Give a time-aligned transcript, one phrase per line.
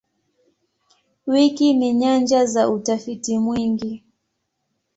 [1.27, 4.03] Wiki ni nyanja za utafiti mwingi.